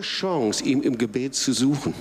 [0.00, 1.94] Chance, ihm im Gebet zu suchen.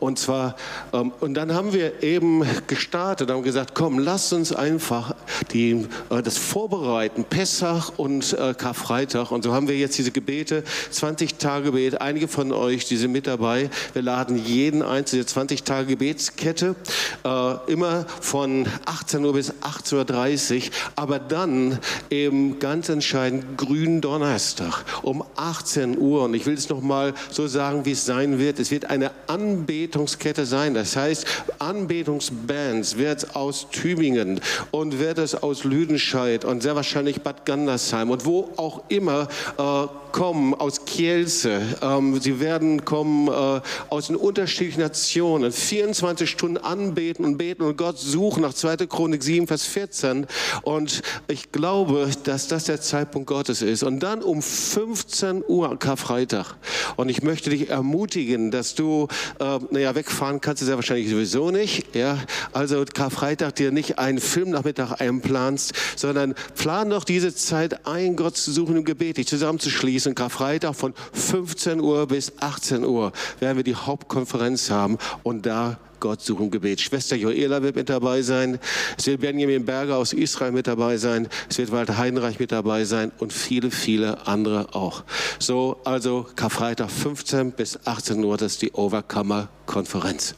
[0.00, 0.56] Und zwar,
[0.92, 5.14] ähm, und dann haben wir eben gestartet, haben gesagt, komm, lasst uns einfach
[5.52, 9.30] die, äh, das vorbereiten, Pessach und äh, Karfreitag.
[9.30, 12.00] Und so haben wir jetzt diese Gebete, 20 Tage Gebet.
[12.00, 13.70] Einige von euch, die sind mit dabei.
[13.92, 16.74] Wir laden jeden einzelnen 20 Tage Gebetskette,
[17.24, 21.78] äh, immer von 18 Uhr bis 18.30 Uhr, aber dann
[22.10, 26.24] eben ganz entscheidend grünen Donnerstag um 18 Uhr.
[26.24, 28.58] Und ich will es nochmal so sagen, wie es sein wird.
[28.58, 30.74] Es wird eine Anbetungskette sein.
[30.74, 31.26] Das heißt,
[31.58, 34.40] Anbetungsbands wird es aus Tübingen
[34.70, 40.01] und wird es aus Lüdenscheid und sehr wahrscheinlich Bad Gandersheim und wo auch immer äh,
[40.12, 47.24] kommen aus Kielce, ähm, sie werden kommen äh, aus den unterschiedlichen Nationen, 24 Stunden anbeten
[47.24, 48.86] und beten und Gott suchen nach 2.
[48.86, 50.26] Chronik 7, Vers 14.
[50.62, 53.82] Und ich glaube, dass das der Zeitpunkt Gottes ist.
[53.82, 56.56] Und dann um 15 Uhr Karfreitag.
[56.96, 59.08] Und ich möchte dich ermutigen, dass du,
[59.40, 61.94] äh, naja, wegfahren kannst du sehr wahrscheinlich sowieso nicht.
[61.94, 62.18] Ja?
[62.52, 68.52] Also Karfreitag dir nicht einen Filmnachmittag einplanst, sondern plan doch diese Zeit ein, Gott zu
[68.52, 73.62] suchen im Gebet, dich zusammenzuschließen diesen Karfreitag von 15 Uhr bis 18 Uhr werden wir
[73.62, 76.80] die Hauptkonferenz haben und da Gott suchen Gebet.
[76.80, 78.58] Schwester Joela wird mit dabei sein.
[78.98, 81.28] Es wird Benjamin Berger aus Israel mit dabei sein.
[81.48, 85.04] Es wird Walter Heidenreich mit dabei sein und viele, viele andere auch.
[85.38, 90.34] So, also Karfreitag 15 bis 18 Uhr, das ist die Overcomer Konferenz.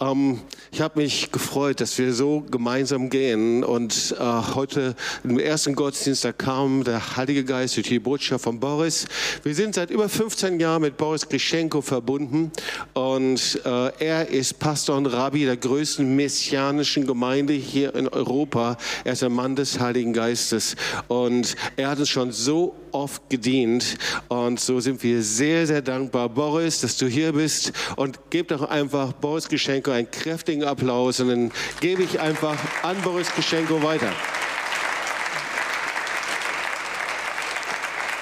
[0.00, 5.74] Ähm, ich habe mich gefreut, dass wir so gemeinsam gehen und äh, heute im ersten
[5.74, 9.06] Gottesdienst, da kam der Heilige Geist durch die Botschaft von Boris.
[9.42, 12.52] Wir sind seit über 15 Jahren mit Boris Grischenko verbunden
[12.94, 18.76] und äh, er ist Pastor Pastor und Rabbi der größten messianischen Gemeinde hier in Europa.
[19.04, 20.76] Er ist ein Mann des Heiligen Geistes
[21.08, 23.96] und er hat uns schon so oft gedient
[24.28, 26.28] und so sind wir sehr, sehr dankbar.
[26.28, 31.28] Boris, dass du hier bist und gib doch einfach Boris Geschenko einen kräftigen Applaus und
[31.28, 34.12] dann gebe ich einfach an Boris Geschenko weiter.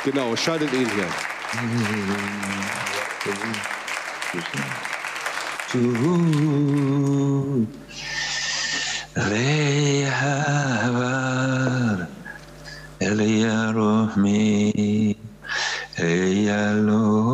[0.05, 1.09] Genau, schaltet ihn hier.
[5.71, 7.63] soon
[9.31, 10.19] Reyhavar
[13.01, 14.43] Eliyarohmi
[15.97, 17.31] Eyalori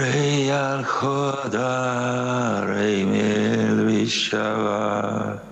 [0.00, 5.44] Reyal Chodar Eimel Vishava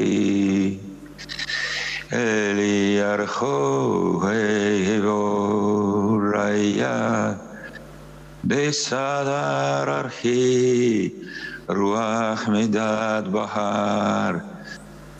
[0.00, 0.78] אנוכי
[2.12, 4.20] אלי ירחו
[5.04, 6.52] הוריה
[8.44, 11.08] בסדר ארכי
[11.68, 14.34] רוח מדד בהר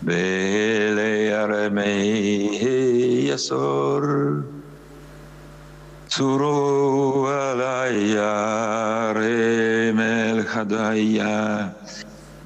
[0.02, 2.58] ואלי ירמי
[3.32, 4.00] יסור.
[6.08, 11.68] צורו עלי ירם אל חדיה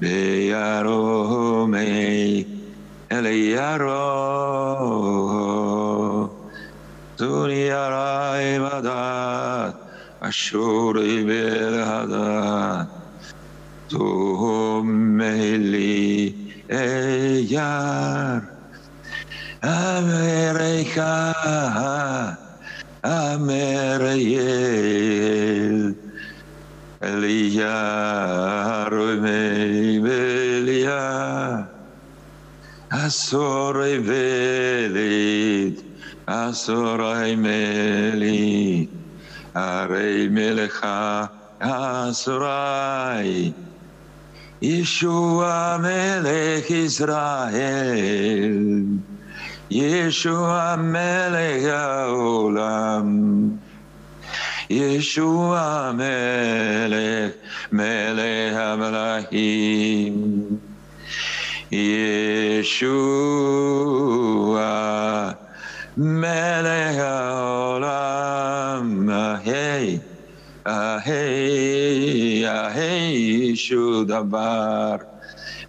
[0.03, 1.87] Beyarome
[3.09, 4.03] Eleyaro.
[7.17, 9.75] Duniyaray Vadat
[10.21, 12.87] Ashuri Belhadat
[13.87, 15.15] Tuhumeli
[16.67, 18.43] Eyar
[19.63, 21.13] Amerika
[23.03, 24.13] Amerika
[27.03, 31.67] Elia Rume Belia
[32.89, 35.83] Asore Velit
[36.25, 38.87] Asore Melit
[39.53, 43.53] Arei Melecha Asorai
[44.61, 48.53] Yeshua Melech Israel
[49.69, 53.59] Yeshua Melech Haolam.
[54.73, 57.35] Yeshua Melech,
[57.71, 60.59] Melech HaMelachim.
[61.71, 63.07] Yeshua
[65.95, 69.09] Melech Haolam.
[69.41, 70.01] Hey,
[70.65, 75.13] hey, hey, Shudabar.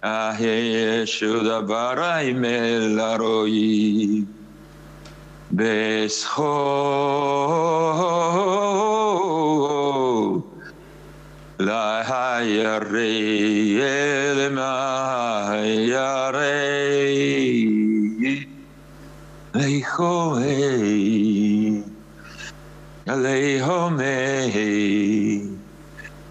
[0.05, 1.65] Aheshuda
[5.55, 7.15] this whole
[23.25, 23.97] Lehome,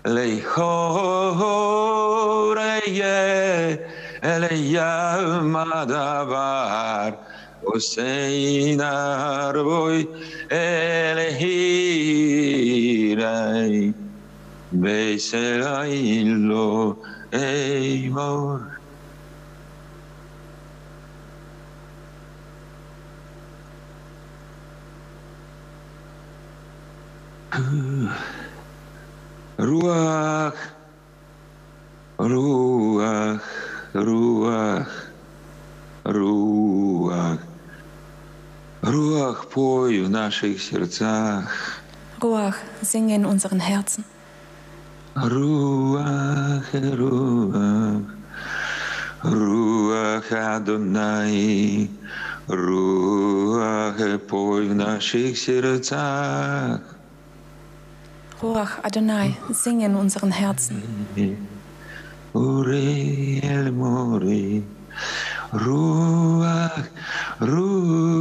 [0.05, 1.47] Lehore,
[2.87, 3.79] Ye,
[4.23, 7.17] Elea, Madabar,
[7.75, 10.09] حسین عربوی
[10.51, 11.55] الهیرای
[14.73, 16.23] بیسرائیلو
[17.33, 18.61] ای بار
[29.59, 30.53] روح
[32.21, 33.41] روح
[33.95, 34.87] روح
[36.07, 36.64] روح
[38.84, 41.82] руах, пой в наших сердцах.
[42.22, 44.04] Ruach, singe in unseren Herzen.
[45.16, 48.04] Руах, руах,
[49.24, 51.90] руах Адонай,
[52.48, 53.98] руах,
[54.30, 56.82] пой в наших сердцах.
[58.42, 60.82] Ruach Adonai, singe in unseren Herzen.
[62.34, 64.64] Uri el mori,
[65.55, 66.91] ruach,
[67.41, 68.15] ruach.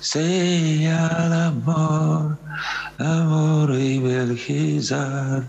[0.00, 2.38] Sea el amor,
[2.98, 5.48] amor y belgizar,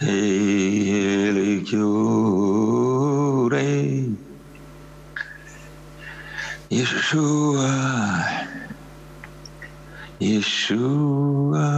[0.00, 3.12] el cure.
[6.72, 7.70] Yeshua,
[10.18, 11.68] Yeshua,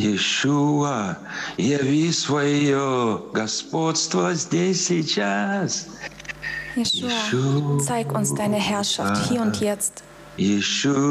[0.00, 1.18] Yeshua,
[1.58, 5.86] яви свое господство здесь сейчас.
[6.74, 10.02] Yeshua, zeig uns deine Herrschaft hier und jetzt.
[10.38, 11.10] Yeshua,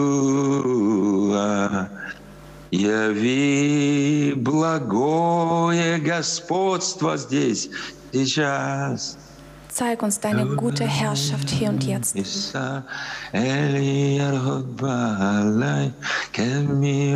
[2.71, 7.69] яви благое господство здесь
[8.11, 9.17] сейчас.
[9.79, 12.13] Zeig uns deine gute Herrschaft hier und jetzt.
[12.13, 12.83] Issa
[13.31, 15.93] Eli Yarhod Baalai
[16.33, 17.15] Kemi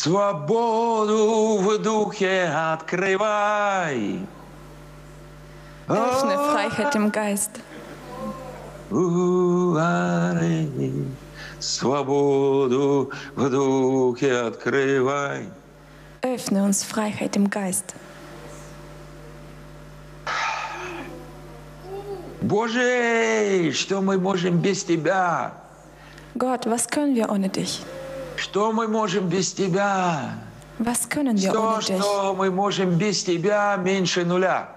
[0.00, 4.20] Свободу в духе открывай.
[5.88, 7.50] Öffne Freiheit im Geist.
[8.92, 9.74] Oh.
[11.58, 15.48] Свободу в духе открывай.
[16.22, 17.96] Öffne uns Freiheit im Geist.
[22.40, 25.54] Боже, что мы можем без Тебя?
[26.36, 27.82] Gott, was können wir ohne dich?
[28.38, 30.38] Что мы можем без Тебя?
[30.78, 31.98] Was können wir То, ohne dich?
[32.00, 34.68] что мы можем без Тебя, меньше нуля.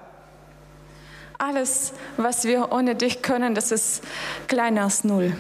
[1.37, 4.03] Alles, was wir ohne dich können, das ist
[4.47, 5.33] kleiner als null.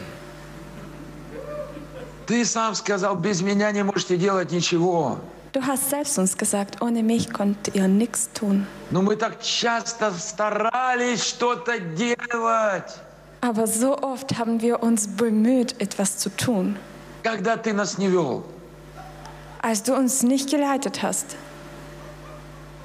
[2.27, 5.17] Ты сам сказал, без меня не можете делать ничего.
[5.53, 8.65] Du hast selbst uns gesagt, ohne mich könnt ihr nichts tun.
[8.91, 12.91] Но мы так часто старались что-то делать,
[13.41, 16.77] Aber so oft haben wir uns bemüht, etwas zu tun,
[17.23, 18.43] когда ты нас не вел.
[19.61, 21.35] als du uns nicht geleitet hast.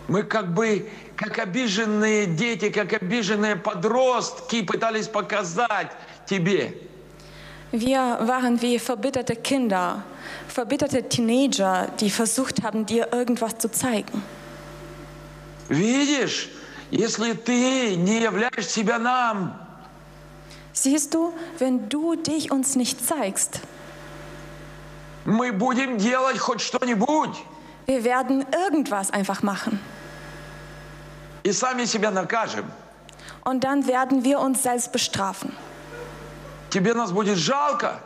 [0.09, 5.91] Мы как бы, как обиженные дети, как обиженные подростки пытались показать
[6.27, 6.75] тебе.
[7.73, 10.05] Wir waren wie verbitterte Kinder,
[10.49, 14.23] verbitterte Teenager, die versucht haben, dir irgendwas zu zeigen.
[15.69, 16.49] Видишь,
[16.93, 19.59] если ты не являешь себя нам,
[20.73, 23.61] Siehst du, wenn du dich uns nicht zeigst,
[25.27, 27.37] мы будем делать хоть что-нибудь
[27.87, 29.79] wir werden irgendwas einfach machen.
[31.45, 32.65] и сами себя накажем.
[33.45, 35.53] Und dann werden wir uns selbst bestrafen.
[36.71, 38.01] Тебе нас будет жалко.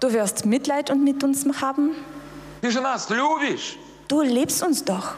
[0.00, 1.94] Du wirst Mitleid und mit uns haben.
[2.60, 3.78] Ты же нас любишь.
[4.08, 5.14] Du liebst uns doch.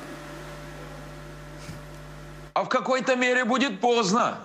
[2.52, 4.36] А в какой-то мере будет поздно.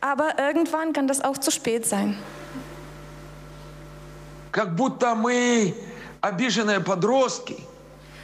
[0.00, 2.16] Aber irgendwann kann das auch zu spät sein.
[4.50, 5.74] Как будто мы
[6.20, 7.56] обиженные подростки,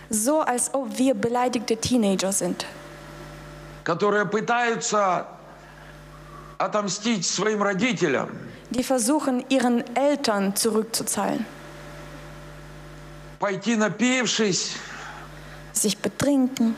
[0.08, 2.64] So als ob wir beleidigte Teenager sind,
[3.84, 5.26] которые пытаются
[6.58, 8.28] отомстить своим родителям,
[8.70, 11.44] die versuchen, ihren Eltern zurückzuzahlen,
[13.40, 14.76] пойти напившись,
[15.72, 16.76] sich betrinken,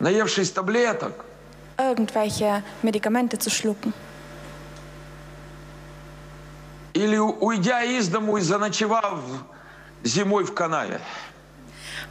[0.00, 1.24] наевшись таблеток,
[1.78, 3.92] irgendwelche Medikamente zu schlucken
[6.94, 9.20] или уйдя из дому и заночевав
[10.03, 10.99] зимой в канаве.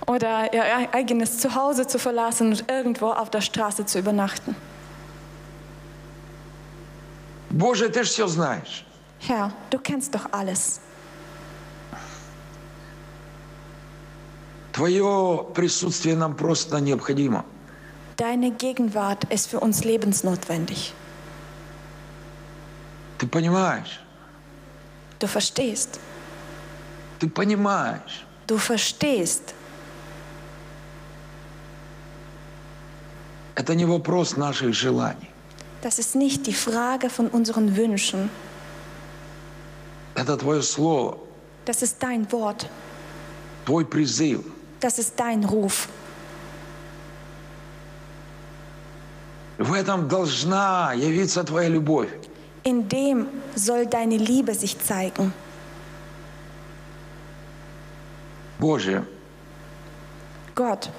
[0.07, 4.57] oder ihr eigenes Zuhause zu verlassen und irgendwo auf der Straße zu übernachten.
[7.51, 8.85] Боже, ты же все знаешь.
[9.21, 10.81] Herr, du kennst doch alles.
[14.73, 17.45] Твое присутствие нам просто необходимо.
[18.17, 20.93] Deine Gegenwart ist für uns lebensnotwendig.
[23.19, 24.01] Ты понимаешь?
[25.19, 25.99] Du verstehst.
[27.19, 28.25] Ты понимаешь.
[28.47, 29.55] Du verstehst.
[33.55, 35.29] Это не вопрос наших желаний.
[35.83, 38.31] Das ist nicht die Frage von unseren Wünschen.
[40.15, 41.19] Это Твое Слово,
[41.65, 42.69] Das ist dein Wort.
[43.65, 44.41] Твой призыв.
[44.81, 45.89] Das ist dein Ruf.
[49.59, 52.09] В этом должна явиться Твоя любовь.
[52.65, 55.33] In dem soll deine Liebe sich zeigen.
[58.60, 59.06] Боже,
[60.56, 60.90] Gott,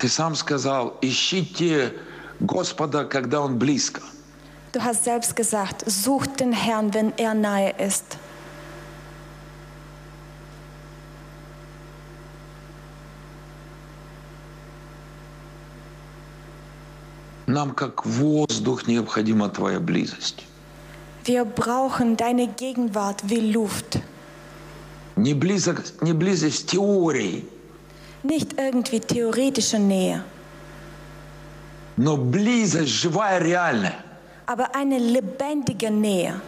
[0.00, 1.94] Ты сам сказал, ищите
[2.40, 4.00] Господа, когда Он близко.
[4.71, 8.17] du hast selbst gesagt, sucht den Herrn, wenn er nahe ist.
[17.47, 20.45] Нам как воздух необходима Твоя близость.
[21.25, 23.99] Wir brauchen deine Gegenwart wie Luft.
[25.15, 27.45] Не, близок, не близость теории,
[28.23, 30.23] Nicht irgendwie theoretische Nähe,
[31.95, 34.03] но близость живая, реальная.
[34.49, 36.39] aber eine lebendige Nähe.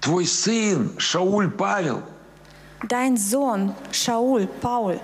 [0.00, 2.02] Твой сын Шауль Павел,
[2.88, 5.00] Dein Sohn Shaul, Paul,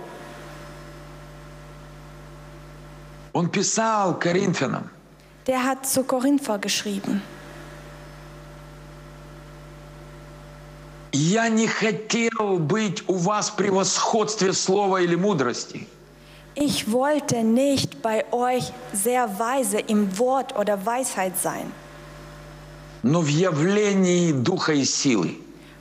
[3.33, 4.91] он писал Коринфянам,
[5.47, 7.23] der hat zu Korinther geschrieben.
[11.13, 15.89] Я не хотел быть у вас в превосходстве слова или мудрости,
[16.55, 21.73] Ich wollte nicht bei euch sehr weise im Wort oder Weisheit sein,
[23.03, 25.37] но в явлении духа и силы.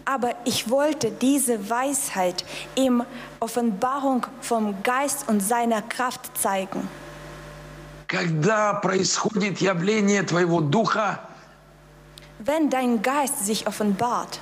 [0.06, 2.44] aber ich wollte diese Weisheit
[2.76, 3.04] im
[3.40, 6.88] Offenbarung vom Geist und seiner Kraft zeigen.
[8.08, 11.20] Когда происходит явление твоего духа,
[12.40, 14.40] Wenn dein Geist sich offenbart,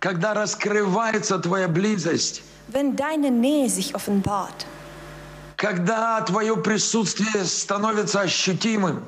[0.00, 4.65] когда раскрывается твоя близость, wenn deine Nähe sich offenbart,
[5.57, 9.03] когда твое присутствие становится ощутимым,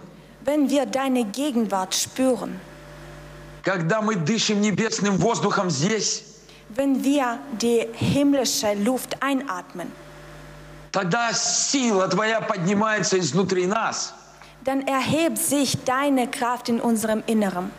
[0.45, 2.59] wenn wir deine Gegenwart spüren,
[3.63, 6.23] когда мы дышим небесным воздухом здесь,
[6.69, 9.91] wenn wir die himmlische Luft einatmen,
[10.91, 14.13] тогда сила твоя поднимается изнутри нас.
[14.65, 17.71] dann erhebt sich deine Kraft in unserem Inneren.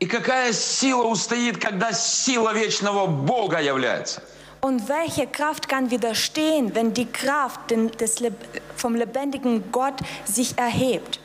[0.00, 4.22] И какая сила устоит, когда сила вечного Бога является?
[4.63, 8.33] Und welche Kraft kann widerstehen, wenn die Kraft den- des, Leb-
[8.75, 9.95] vom lebendigen Gott
[10.25, 11.19] sich erhebt?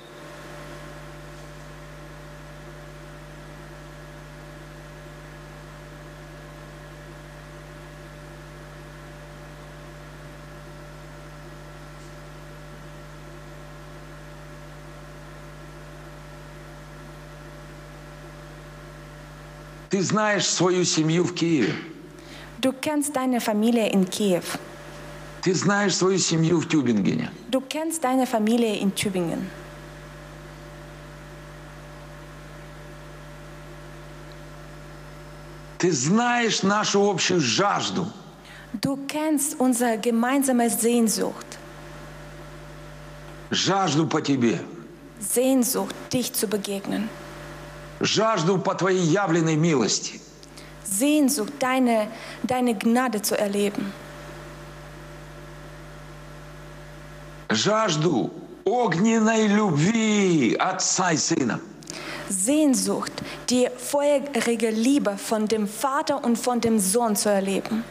[19.90, 21.72] Ты знаешь свою семью в Киеве.
[22.61, 24.43] Du kennst deine Familie in Kiew.
[25.41, 27.31] Ты знаешь свою семью в Тюбингене.
[27.49, 29.49] Du kennst deine Familie in Tübingen.
[35.77, 38.11] Ты знаешь нашу общую жажду.
[38.73, 41.57] Du kennst unsere gemeinsame Sehnsucht.
[43.49, 44.59] Жажду по тебе.
[45.21, 47.07] Sehnsucht, dich zu begegnen.
[48.01, 50.19] Жажду по твоей явленной милости.
[50.84, 52.08] Sehnsucht, deine,
[52.44, 53.92] deine Gnade zu erleben.
[57.50, 58.32] Жажду
[58.64, 61.60] огненной любви Отца и Сына.
[62.28, 63.12] Sehnsucht,
[63.50, 67.84] die feurige Liebe von dem Vater und von dem Sohn zu erleben.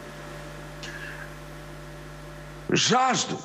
[2.70, 3.38] Жажду,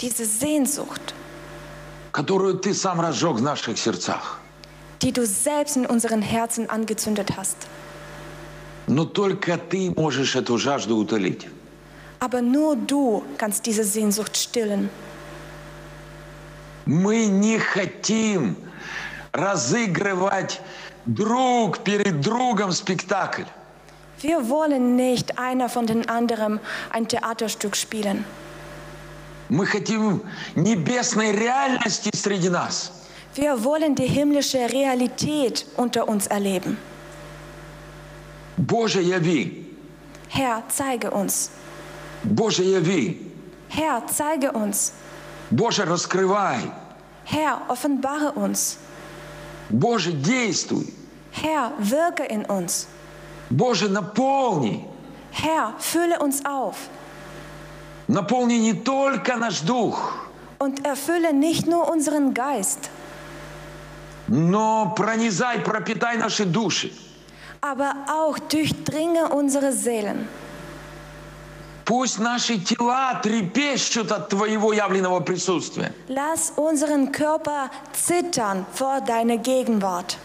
[0.00, 1.14] Diese Sehnsucht,
[2.12, 4.40] которую Ты сам разжег в наших сердцах.
[5.02, 7.56] die du selbst in unseren Herzen angezündet hast.
[8.88, 11.48] Но только Ты можешь эту жажду утолить.
[12.20, 14.88] Aber nur du kannst diese Sehnsucht stillen.
[16.86, 18.56] Мы не хотим
[19.32, 20.60] разыгрывать
[21.06, 23.44] друг перед другом спектакль.
[24.20, 26.60] Wir wollen nicht einer von den anderen
[26.90, 28.24] ein Theaterstück spielen.
[29.50, 30.22] Мы хотим
[30.54, 32.92] небесной реальности среди нас.
[33.34, 36.78] Wir wollen die himmlische Realität unter uns erleben.
[38.58, 39.64] Боже, яви!
[40.30, 41.50] Herr, zeige uns.
[42.24, 43.16] Боже, яви!
[43.70, 44.92] Herr, zeige uns.
[45.50, 46.72] Боже, раскрывай!
[47.24, 48.78] Herr, offenbare uns.
[49.70, 50.92] Боже, действуй!
[51.32, 52.86] Herr, wirke in uns.
[53.50, 54.84] Боже, наполни!
[55.32, 56.76] Herr, fülle uns auf
[58.06, 62.90] Наполни не только наш дух, und erfülle nicht nur unseren Geist,
[64.28, 66.92] но пронизай, пропитай наши души.
[67.60, 70.28] aber auch durchdringe unsere Seelen.
[71.84, 75.92] Пусть наши тела трепещут от Твоего явленного присутствия.
[76.08, 80.16] Lass unseren Körper zittern vor deiner Gegenwart.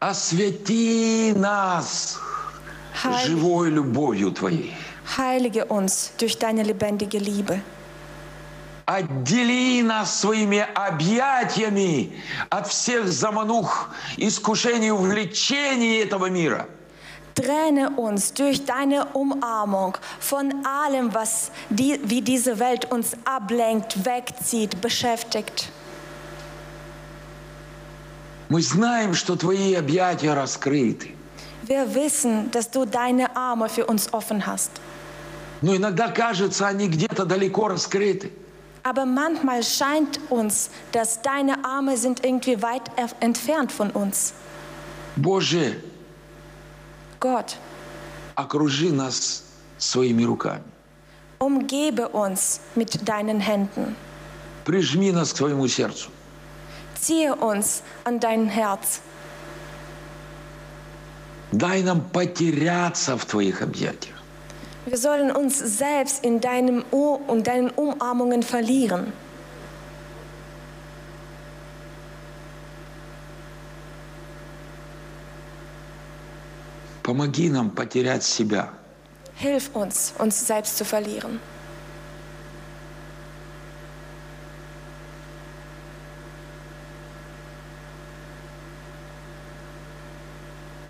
[0.00, 2.18] Освети нас
[3.03, 4.75] Heil, живой любовью Твоей.
[5.17, 7.61] heilige uns durch deine lebendige Liebe.
[8.85, 12.11] Отдели нас своими объятиями
[12.49, 16.67] от всех заманух, искушений, увлечений этого мира.
[17.33, 24.79] Trenne uns durch deine Umarmung von allem, was die, wie diese Welt uns ablenkt, wegzieht,
[24.81, 25.71] beschäftigt.
[28.49, 31.15] Мы знаем, что Твои объятия раскрыты.
[31.62, 34.70] Wir wissen, dass du deine Arme für uns offen hast.
[35.60, 38.30] Но иногда кажется, они где-то далеко раскрыты.
[38.84, 44.32] Aber manchmal scheint uns, dass deine Arme sind irgendwie weit er- entfernt von uns.
[45.16, 45.76] Боже,
[47.20, 47.56] Gott,
[48.36, 49.42] окружи нас
[49.78, 50.62] своими руками.
[51.40, 53.96] umgebe uns mit deinen Händen.
[54.64, 56.10] Прижми нас к Твоему сердцу.
[57.00, 59.00] Ziehe uns an dein Herz.
[61.53, 64.15] Дай нам потеряться в Твоих объятиях.
[64.87, 69.13] Wir sollen uns selbst in deinem U und deinen Umarmungen verlieren.
[77.03, 78.69] Помоги нам потерять себя.
[79.35, 81.39] Hilf uns, uns selbst zu verlieren.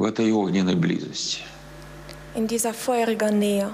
[0.03, 1.39] В этой огненной близости.
[2.35, 3.69] In dieser feurigen Nähe.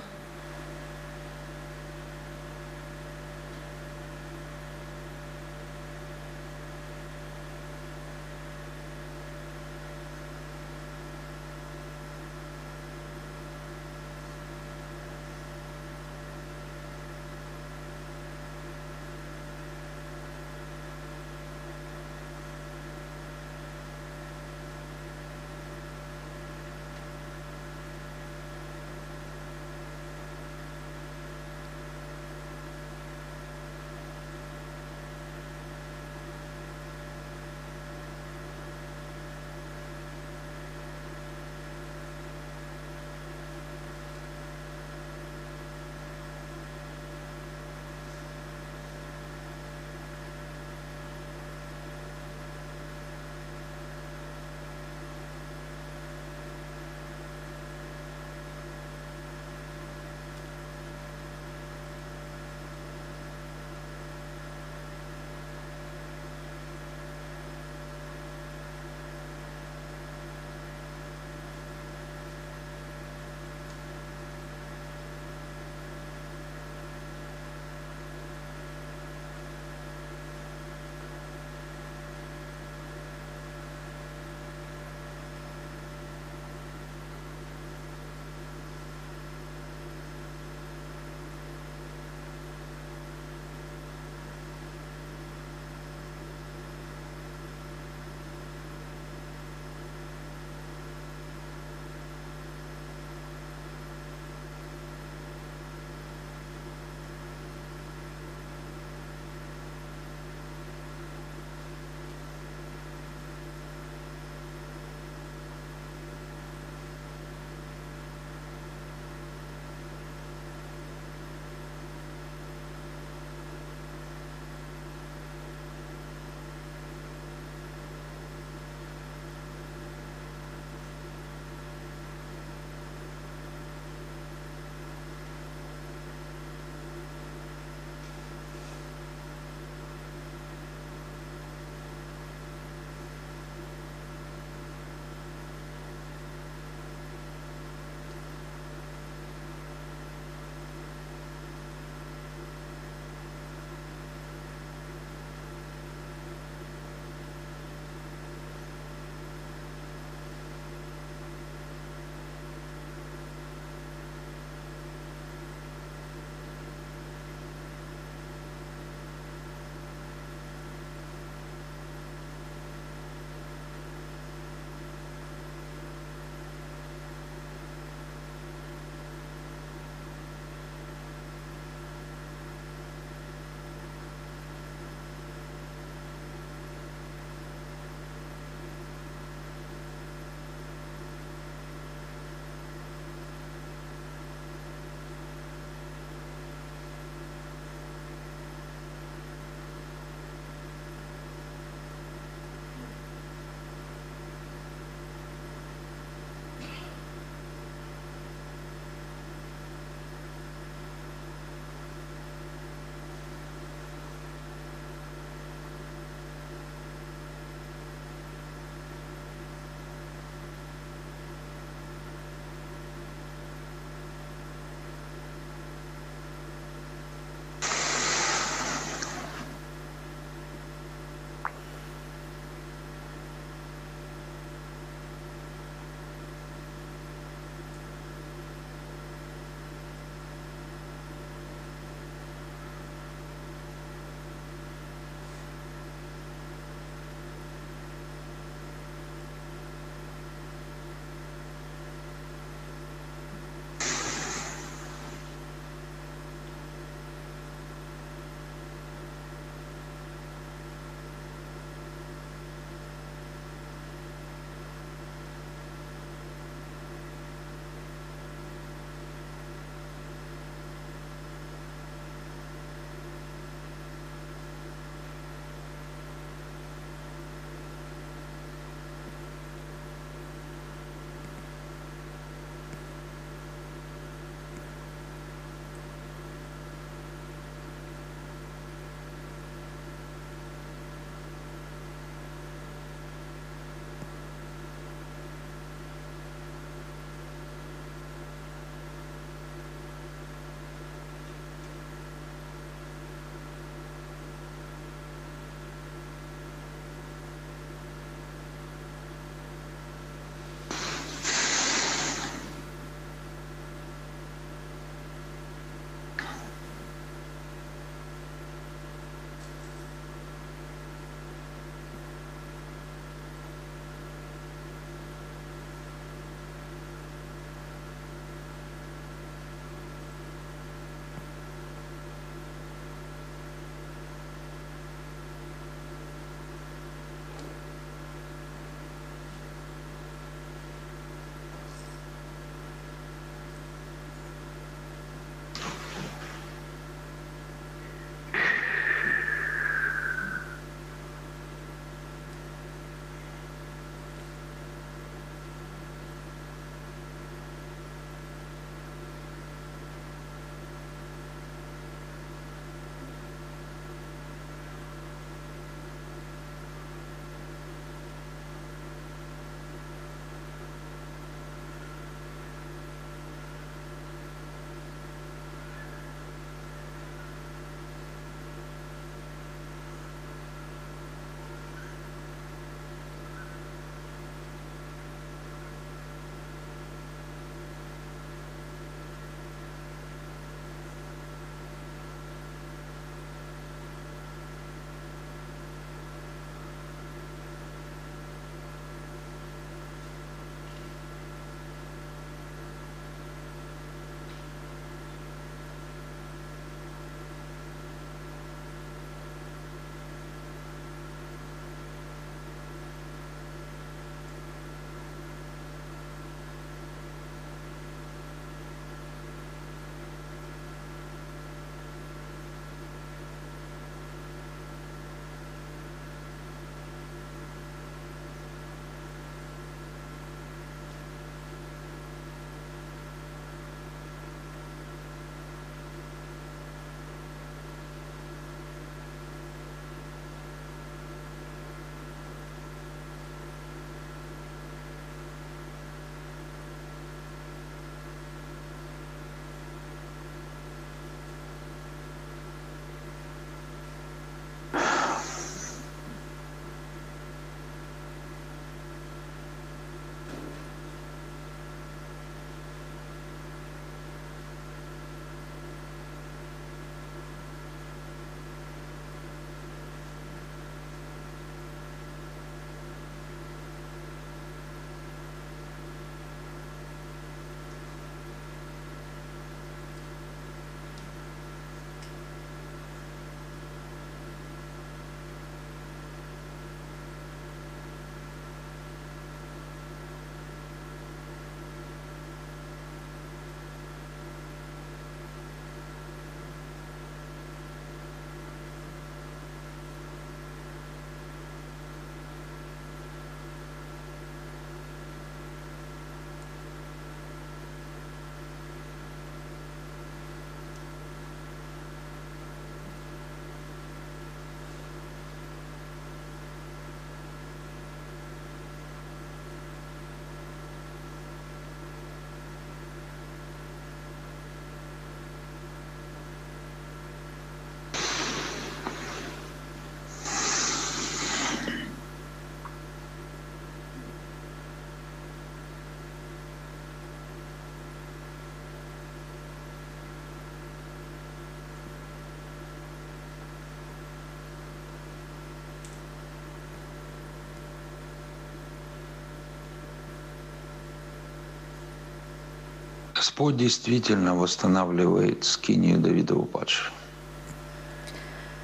[553.19, 556.93] Господь действительно восстанавливает скинию Давида упадшего.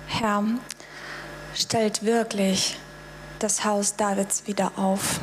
[0.08, 0.46] Herr
[1.54, 2.78] stellt wirklich
[3.39, 5.20] das Haus Davids wieder auf.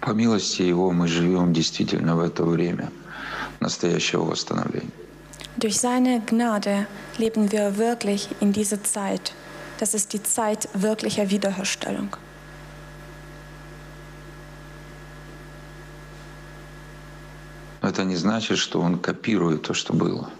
[0.00, 2.92] По милости Его мы живем действительно в это время
[3.58, 4.92] настоящего восстановления.
[5.56, 6.86] Durch seine Gnade
[7.18, 9.32] leben wir wirklich in dieser Zeit.
[9.80, 12.16] Das ist die Zeit wirklicher Wiederherstellung.
[17.98, 20.30] Это не значит, что Он копирует то, что было.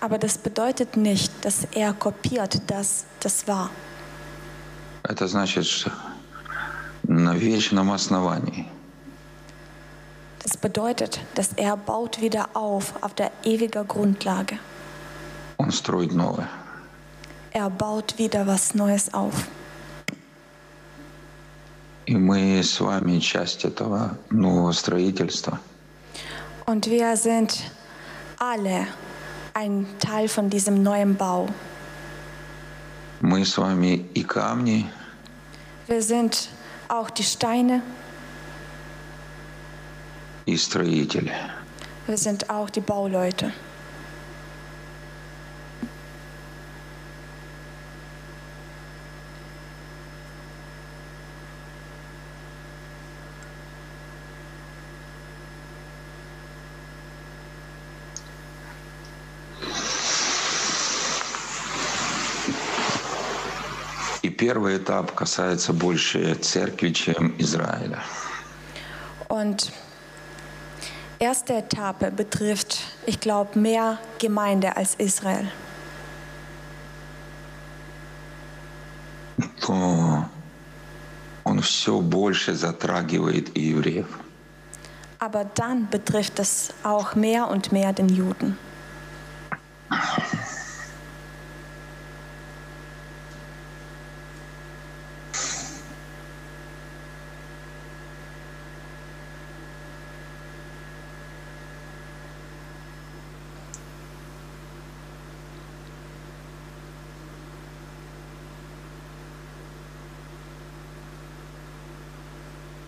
[0.00, 3.70] Aber das bedeutet nicht, dass er kopiert das, das war.
[5.02, 5.92] Это значит, что
[7.02, 8.66] на вечном основании
[10.42, 14.58] Das bedeutet, dass er baut wieder auf auf der ewigen Grundlage.
[15.58, 16.48] Он строит новое.
[17.52, 19.48] Er baut wieder was Neues auf.
[22.06, 25.58] И мы с вами часть этого нового строительства.
[26.65, 27.63] Und wir sind
[28.39, 28.87] alle
[29.53, 31.47] ein Teil von diesem neuen Bau.
[33.21, 34.85] Мы с вами и камни,
[35.87, 36.49] Wir sind
[36.87, 37.81] auch die Steine,
[40.45, 41.31] и строители.
[42.07, 43.51] wir sind auch die Bauleute.
[64.45, 68.03] первый этап касается больше церкви, чем Израиля.
[69.27, 69.71] Und
[71.19, 75.47] erste Etappe betrifft, ich glaube, mehr Gemeinde als Israel.
[79.59, 80.25] То
[81.43, 84.07] он все больше затрагивает и евреев.
[85.19, 88.57] Aber dann betrifft es auch mehr und mehr den Juden.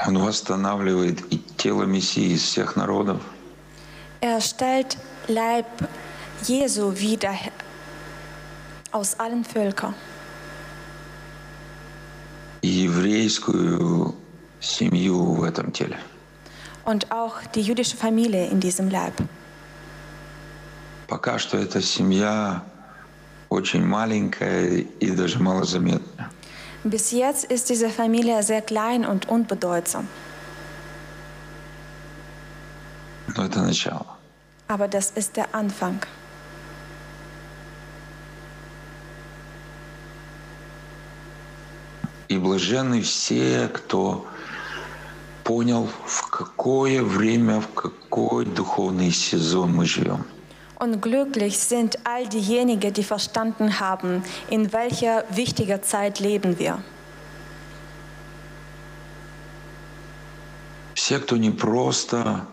[0.08, 3.20] Он восстанавливает и тело Мессии из всех народов,
[4.22, 4.96] Er stellt
[5.28, 5.66] Leib
[6.46, 7.34] Jesu wieder
[8.90, 9.94] aus allen Völkern
[12.62, 14.14] и еврейскую
[14.60, 15.98] семью в этом теле.
[16.86, 19.12] und auch die jüdische Familie in diesem Leib.
[21.06, 22.62] Пока что эта семья
[23.50, 24.68] очень маленькая
[25.00, 26.30] и даже малозаметная.
[26.84, 30.06] Bis jetzt ist diese Familie sehr klein und unbedeutsam.
[33.36, 34.06] Но это начало.
[34.68, 36.00] Aber das ist der Anfang.
[42.28, 44.26] И блаженны все, кто
[45.44, 50.26] понял, в какое время, в какой духовный сезон мы живем.
[50.79, 56.79] Und glücklich sind all diejenigen, die verstanden haben, in welcher wichtiger Zeit leben wir.
[60.95, 62.45] Все, кто не просто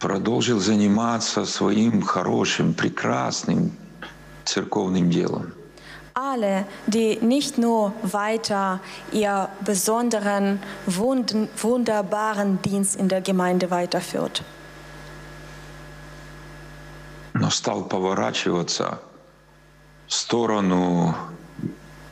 [0.00, 3.72] продолжил заниматься своим хорошим, прекрасным
[4.44, 5.52] церковным делом,
[6.14, 8.80] Alle, die nicht nur weiter
[9.12, 14.42] ihr besonderen, wund- wunderbaren Dienst in der Gemeinde weiterführt,
[17.42, 19.00] но стал поворачиваться
[20.06, 21.14] в сторону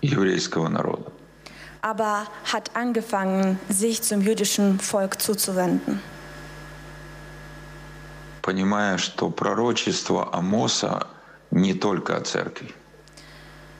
[0.03, 1.13] еврейского народа.
[1.83, 6.01] aber hat angefangen, sich zum jüdischen Volk zuzuwenden.
[8.43, 11.09] понимая, что пророчество Амоса
[11.51, 12.73] не только о церкви.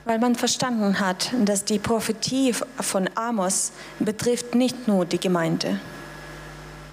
[0.05, 5.79] Weil man verstanden hat, dass die Prophetie von Amos betrifft nicht nur die Gemeinde,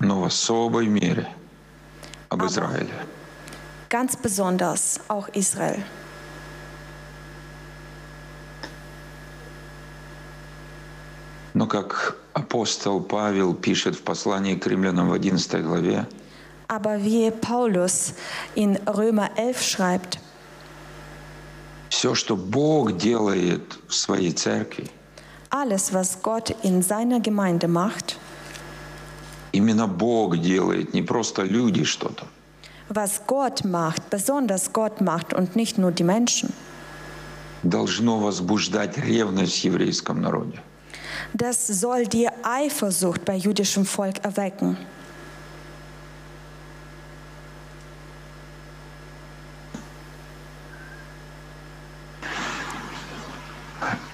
[0.00, 1.28] но в особой мере
[2.28, 2.94] об Израиле.
[3.88, 5.82] ganz besonders auch Israel.
[11.54, 16.06] Но как апостол Павел пишет в послании к римлянам в 11 главе,
[16.66, 18.14] Aber wie Paulus
[18.56, 20.18] in Römer 11 schreibt,
[21.90, 24.90] все, что Бог делает в своей церкви,
[25.50, 28.16] alles, was Gott in seiner Gemeinde macht,
[29.52, 32.26] именно Бог делает, не просто люди что-то.
[32.89, 36.53] Was Gott macht, besonders Gott macht und nicht nur die Menschen,
[37.63, 40.59] должно возбуждать ревность в еврейском народе.
[41.33, 44.77] Das soll die Eifersucht bei jüdischem Volk erwecken.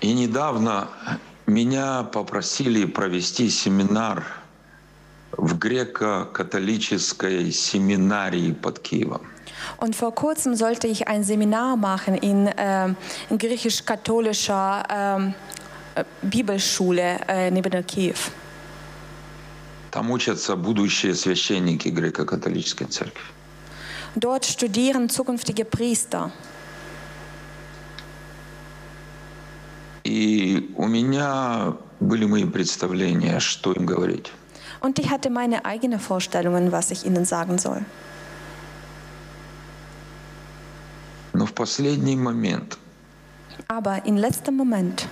[0.02, 0.90] И недавно
[1.48, 4.24] меня попросили провести семинар
[5.38, 9.21] в греко-католической семинарии под Киевом.
[9.78, 12.95] Und vor kurzem sollte ich ein Seminar machen in, ähm,
[13.30, 15.34] in griechisch-katholischer ähm,
[15.95, 18.15] äh, Bibelschule äh, neben Kiew.
[19.91, 23.24] Там учатся будущие священники греко-католической церкви.
[24.15, 26.32] Dort studieren zukünftige Priester.
[30.04, 34.32] И у меня были мои представления, что им говорить.
[34.85, 37.85] Und ich hatte meine eigenen Vorstellungen, was ich ihnen sagen soll.
[41.33, 42.79] Но в последний момент
[43.69, 45.07] Aber in letztem Moment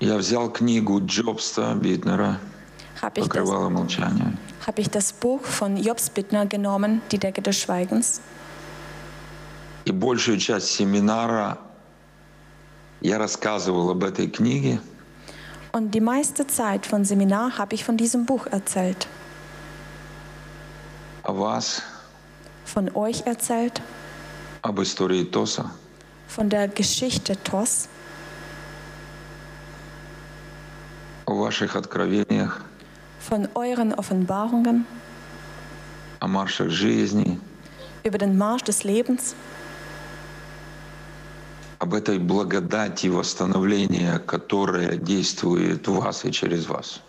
[0.00, 2.38] я взял книгу Джобста Битнера
[3.02, 4.36] habe ich, das- «Покрывало молчания».
[4.66, 8.20] habe ich das Buch von Jobs Bittner genommen, Die Decke des Schweigens.
[9.84, 11.58] И большую часть семинара
[13.00, 14.80] я рассказывал об этой книге,
[15.72, 19.06] Und die meiste Zeit von Seminar habe ich von diesem Buch erzählt.
[21.28, 21.82] о вас,
[22.64, 23.82] Von euch erzählt,
[24.62, 25.70] об истории Тоса,
[26.26, 27.88] von der Geschichte Tos,
[31.26, 32.64] о ваших откровениях,
[33.20, 34.86] von euren Offenbarungen
[36.20, 37.38] о маршах жизни,
[38.04, 39.34] über den Marsch des Lebens,
[41.83, 47.01] Об этой благодати восстановления, которая действует в вас и через вас.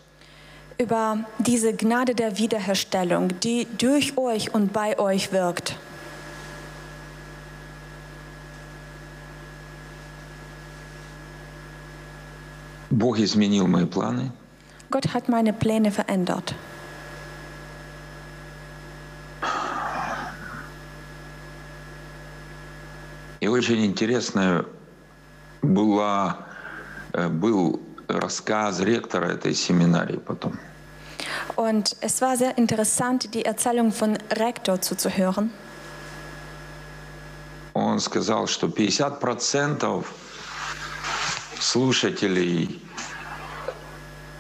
[0.77, 5.77] über diese Gnade der Wiederherstellung, die durch euch und bei euch wirkt.
[12.91, 14.33] Бог изменил мои планы,
[14.91, 16.57] Gott hat meine Pläne verändert.
[23.44, 24.66] И очень интересная
[25.62, 26.46] была,
[27.14, 30.58] э, был рассказ ректора этой семинарии потом.
[31.56, 35.52] Und es war sehr interessant, die Erzählung von Rektor zuzuhören.
[37.74, 40.06] Он сказал, что 50%
[41.60, 42.82] слушателей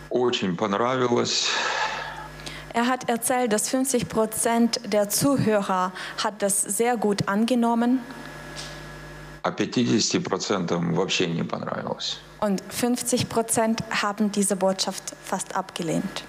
[0.09, 1.47] очень понравилось,
[2.71, 5.91] Er hat erzählt, dass 50 Prozent der Zuhörer
[6.23, 7.99] hat das sehr gut angenommen
[9.44, 12.18] А 50% вообще не понравилось.
[12.40, 16.24] und 50 Prozent haben diese Botschaft fast abgelehnt.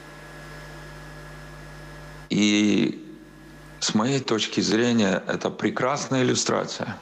[2.29, 3.01] И
[3.79, 6.97] с моей точки зрения это прекрасная иллюстрация.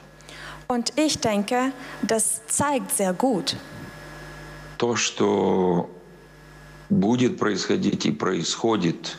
[0.68, 3.56] Und ich denke, das zeigt sehr gut,
[4.78, 5.88] То, что
[6.90, 9.16] будет происходить и происходит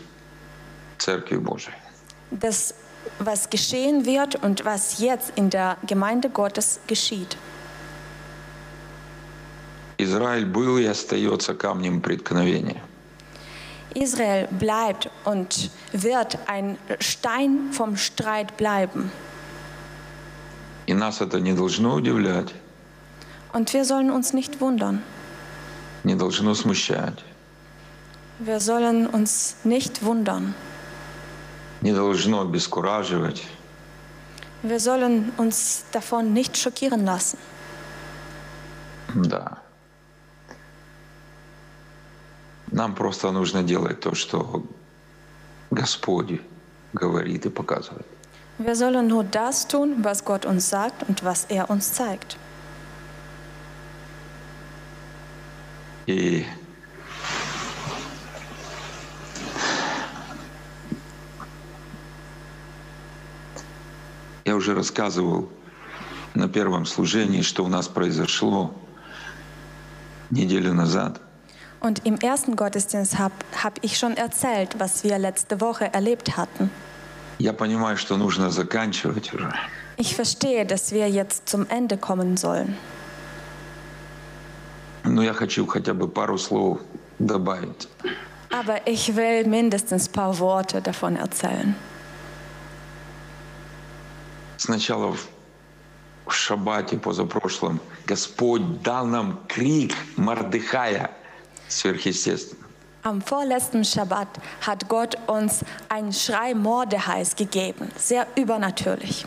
[0.98, 1.76] в Церкви Божией.
[2.32, 2.74] dass
[3.19, 7.37] was geschehen wird und was jetzt in der Gemeinde Gottes geschieht.
[9.99, 12.83] Израиль был и остается камнем преткновения.
[13.95, 19.11] Israel bleibt und wird ein Stein vom Streit bleiben.
[20.87, 22.53] И нас это не должно удивлять,
[23.53, 25.03] Und wir sollen uns nicht wundern.
[26.05, 27.19] не должно смущать,
[28.39, 30.55] Wir sollen uns nicht wundern.
[31.86, 33.44] Не должно обескураживать.
[34.64, 37.38] Wir sollen uns davon nicht schockieren lassen.
[39.14, 39.60] Да.
[42.72, 44.64] Нам просто нужно делать то, что
[45.70, 46.42] Господь
[46.94, 48.08] говорит и показывает.
[48.58, 52.38] Wir sollen nur das tun, was Gott uns sagt und was er uns zeigt.
[56.08, 56.46] И
[64.55, 65.49] я уже рассказывал
[66.35, 68.75] на первом служении, что у нас произошло
[70.31, 71.21] неделю назад.
[71.81, 76.71] Und im ersten Gottesdienst habe hab ich schon erzählt, was wir letzte Woche erlebt hatten.
[77.39, 79.51] Я понимаю, что нужно заканчивать уже.
[79.97, 82.77] Ich verstehe, dass wir jetzt zum Ende kommen sollen.
[85.05, 86.81] Но я хочу хотя бы пару слов
[87.19, 87.89] добавить.
[88.51, 91.75] Aber ich will mindestens ein paar Worte davon erzählen.
[94.57, 95.29] Сначала в
[96.31, 101.11] в шаббате позапрошлом Господь дал нам крик Мардыхая
[101.69, 102.61] сверхъестественно.
[103.03, 104.29] Am vorletzten Schabbat
[104.61, 109.25] hat Gott uns einen Schrei Mordehais gegeben, sehr übernatürlich.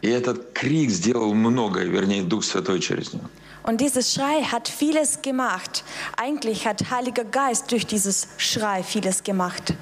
[0.00, 3.28] И этот крик сделал многое, вернее, Дух Святой через него.
[3.62, 5.84] Und dieses Schrei hat vieles gemacht.
[6.16, 9.74] Eigentlich hat Heiliger Geist durch dieses Schrei vieles gemacht.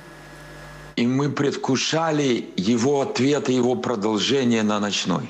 [0.97, 5.29] И мы предвкушали его ответ и его продолжение на ночной.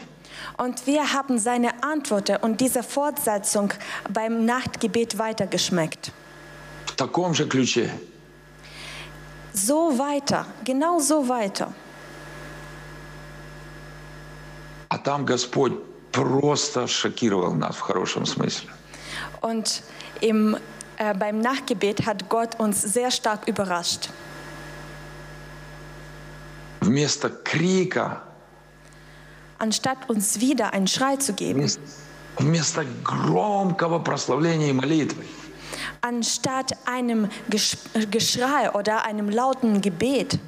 [0.59, 3.73] Und wir haben seine Antworten und diese Fortsetzung
[4.13, 6.13] beim Nachtgebet weitergeschmeckt.
[6.87, 7.91] В таком же ключе.
[9.55, 11.73] So weiter, genau so weiter.
[14.89, 15.73] А там Господь
[16.13, 18.69] просто шокировал нас в хорошем смысле.
[19.41, 19.83] Und
[20.21, 20.57] im,
[20.99, 24.11] äh, beim Nachtgebet hat Gott uns sehr stark überrascht.
[26.87, 28.23] Вместо крика,
[29.59, 31.81] Anstatt uns wieder einen Schrei zu geben, вместо,
[32.39, 35.25] вместо громкого прославления и молитвы,
[36.01, 37.77] anstatt einem Gesch
[38.11, 40.39] Geschrei oder einem lauten Gebet,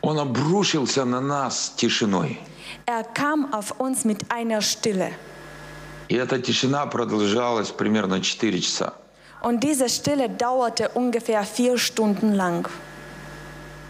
[0.00, 2.38] Он обрушился на нас тишиной.
[2.86, 5.12] er kam auf uns mit einer Stille.
[6.08, 8.94] И эта тишина продолжалась примерно 4 часа.
[9.42, 12.68] Und diese Stille dauerte ungefähr vier Stunden lang.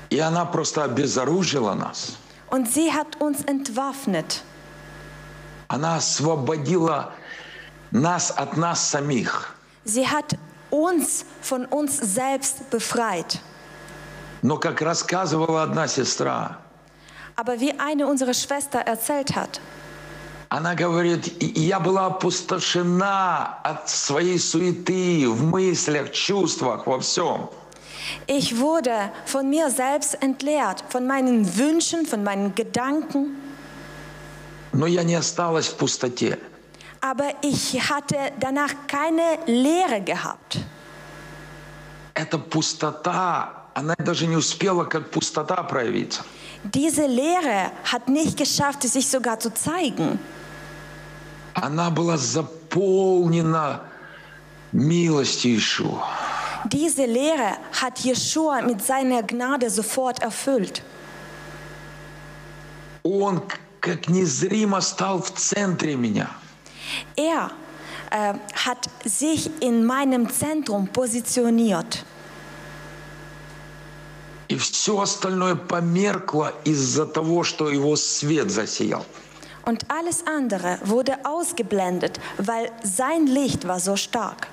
[0.09, 2.17] И она просто обезоружила нас.
[2.49, 4.41] Und sie hat uns entwaffnet.
[5.67, 7.11] Она освободила
[7.91, 9.53] нас от нас самих.
[9.85, 10.37] Sie hat
[10.69, 13.39] uns von uns selbst befreit.
[14.41, 16.57] Но, как рассказывала одна сестра,
[17.35, 19.59] Aber wie eine unserer Schwester erzählt hat,
[20.49, 27.49] она говорит, «И- и я была опустошена от своей суеты в мыслях, чувствах, во всем.
[28.26, 33.36] ich wurde von mir selbst entleert, von meinen Wünschen, von meinen Gedanken,
[34.74, 36.38] Но я не осталась в пустоте.
[37.00, 40.58] aber ich hatte danach keine Leere gehabt.
[42.14, 46.22] Эта пустота, она даже не успела как пустота проявиться.
[46.64, 50.18] Diese Leere hat nicht geschafft, es sich sogar zu zeigen.
[51.54, 53.82] Она была заполнена
[54.72, 56.02] милостью Ишуа.
[56.66, 60.82] Diese Leere hat Jeshua mit seiner Gnade sofort erfüllt.
[63.04, 66.28] Он к- как незримо стал в центре меня.
[67.16, 67.50] Er
[68.10, 72.04] äh, hat sich in meinem Zentrum positioniert.
[74.48, 79.04] И все остальное померкло из-за того, что его свет засиял.
[79.64, 84.48] Und alles andere wurde ausgeblendet, weil sein Licht war so stark.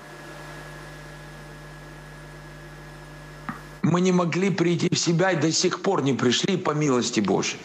[3.84, 7.60] Мы не могли прийти в себя и до сих пор не пришли по милости Божьей.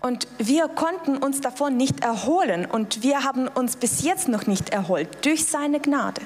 [0.00, 4.70] Und wir konnten uns davon nicht erholen und wir haben uns bis jetzt noch nicht
[4.70, 6.22] erholt durch seine Gnade.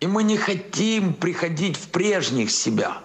[0.00, 2.96] И мы не хотим приходить в прежних себя.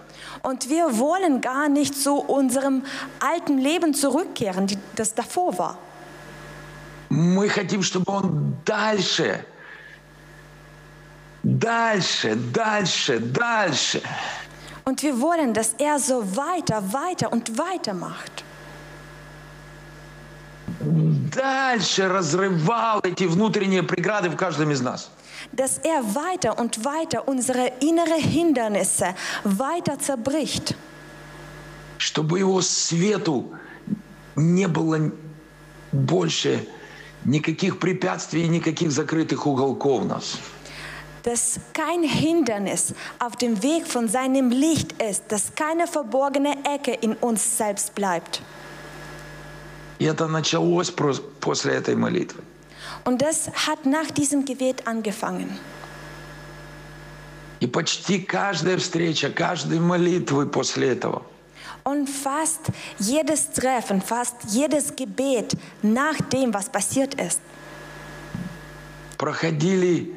[0.42, 2.82] Und wir wollen gar nicht zu unserem
[3.20, 4.66] alten Leben zurückkehren,
[4.96, 5.78] das davor war.
[7.10, 9.44] Мы хотим, чтобы Он дальше,
[11.44, 14.02] дальше, дальше, дальше
[14.84, 18.44] Und wir wollen, dass er so weiter, weiter und weiter macht.
[21.32, 25.10] дальше разрывал эти внутренние преграды в каждом из нас.
[25.52, 29.14] Dass er weiter und weiter unsere innere Hindernisse
[29.44, 30.76] weiter zerbricht.
[31.98, 33.52] Чтобы Его свету
[34.36, 35.10] не было
[35.92, 36.66] больше
[37.24, 40.38] никаких препятствий никаких закрытых уголков нас.
[41.23, 47.13] Dass kein Hindernis auf dem Weg von seinem Licht ist, dass keine verborgene Ecke in
[47.15, 48.41] uns selbst bleibt.
[49.99, 52.41] И это началось прос- после этой молитвы.
[53.03, 55.59] Und das hat nach diesem Gebet angefangen.
[57.59, 61.23] И почти каждая встреча, каждой молитвы после этого
[61.83, 62.67] Und fast
[62.99, 67.39] jedes Treffen, fast jedes Gebet nach dem, was passiert ist,
[69.17, 70.13] проходили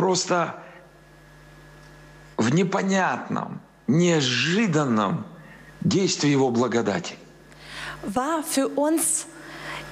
[0.00, 0.54] просто
[2.38, 5.26] в непонятном, неожиданном
[5.82, 7.16] действии Его благодати.
[8.02, 9.26] war für uns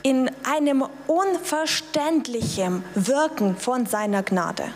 [0.02, 4.72] in einem unverständlichen Wirken von seiner Gnade.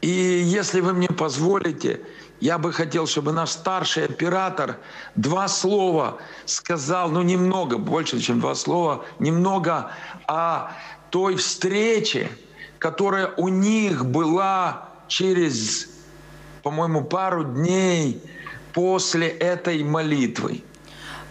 [0.00, 2.00] И если вы мне позволите,
[2.40, 4.78] я бы хотел, чтобы наш старший оператор
[5.14, 9.92] два слова сказал, ну немного, больше, чем два слова, немного
[10.26, 10.72] о
[11.10, 12.28] той встрече,
[12.79, 15.89] которая у них была через,
[16.63, 18.21] по-моему, пару дней
[18.73, 20.63] после этой молитвы.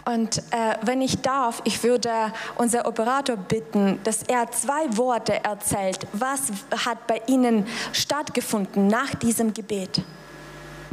[0.07, 6.07] Und äh, wenn ich darf, ich würde unser Operator bitten, dass er zwei Worte erzählt.
[6.13, 6.53] Was
[6.85, 10.03] hat bei Ihnen stattgefunden nach diesem Gebet?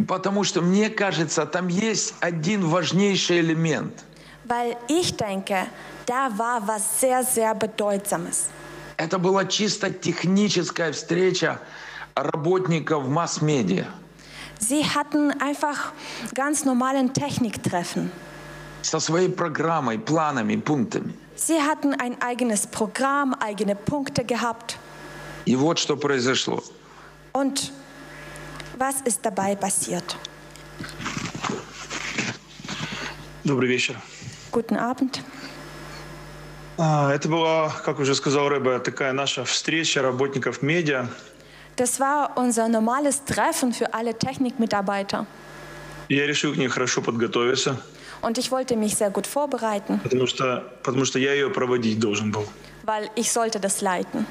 [0.08, 4.06] Потому что, мне кажется, там есть один важнейший элемент.
[4.46, 5.68] Weil ich denke,
[6.06, 8.48] da war was sehr, sehr Bedeutsames.
[8.97, 11.61] Это была чисто техническая встреча
[12.15, 13.87] работников масс-медиа
[14.59, 15.93] Sie hatten einfach
[16.35, 18.11] ganz normalen Techniktreffen.
[18.83, 21.13] со своей программой, планами, пунктами.
[21.37, 24.79] Sie hatten ein eigenes Programm, eigene Punkte gehabt.
[25.45, 26.63] И вот что произошло.
[27.33, 27.71] Und
[28.79, 30.17] was ist dabei passiert?
[33.45, 33.97] Добрый вечер.
[34.51, 35.21] Guten Abend.
[36.79, 41.07] А, Это была, как уже сказал Рэбе, такая наша встреча работников медиа.
[41.77, 45.27] Das war unser normales Treffen für alle Technikmitarbeiter.
[46.09, 47.77] Я решил к ней хорошо подготовиться,
[48.23, 52.31] Und ich wollte mich sehr gut vorbereiten, потому что, потому что я ее проводить должен
[52.33, 52.47] был.
[52.85, 54.27] weil ich sollte das leiten.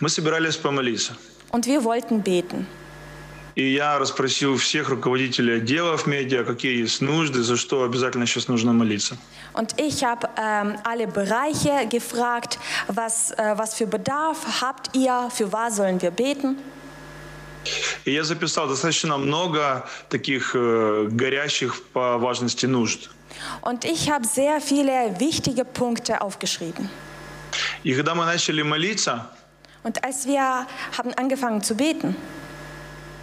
[0.00, 1.16] Мы собирались помолиться.
[1.52, 2.66] Und wir wollten beten.
[3.56, 8.74] И я расспросил всех руководителей отделов медиа, какие есть нужды, за что обязательно сейчас нужно
[8.74, 9.16] молиться.
[9.54, 15.50] Und ich habe ähm, alle Bereiche gefragt, was, äh, was für Bedarf habt ihr, für
[15.52, 16.58] was sollen wir beten.
[18.04, 23.08] И я записал достаточно много таких э, горящих по важности нужд.
[23.62, 26.90] Und ich habe sehr viele wichtige Punkte aufgeschrieben.
[27.84, 29.30] И когда мы начали молиться,
[29.82, 30.66] Und als wir
[30.98, 32.16] haben angefangen zu beten,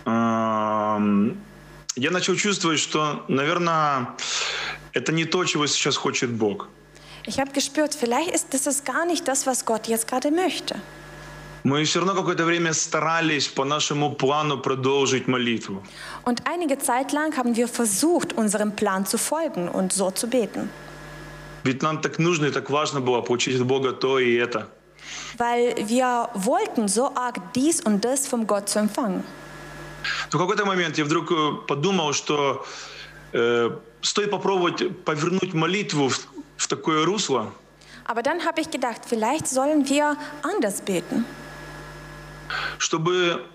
[0.07, 4.09] я начал чувствовать, что, наверное,
[4.93, 6.69] это не то, чего сейчас хочет Бог.
[7.29, 10.81] ich habe gespürt, vielleicht ist das ist gar nicht das, was Gott jetzt gerade möchte.
[11.65, 15.83] Мы все равно какое-то время старались по нашему плану продолжить молитву.
[16.25, 20.71] Und einige Zeit lang haben wir versucht, unserem Plan zu folgen und so zu beten.
[21.65, 24.69] Ведь нам так нужно и так важно было получить от Бога то и это.
[25.37, 29.23] Weil wir wollten so arg dies und das vom Gott zu empfangen.
[30.34, 32.66] Но в какой-то момент я вдруг э, подумал, что
[33.34, 33.70] э,
[34.02, 36.28] стоит попробовать повернуть молитву в,
[36.58, 37.52] в такое русло,
[38.06, 41.24] Aber dann habe ich gedacht, vielleicht sollen wir anders beten.
[42.80, 43.46] чтобы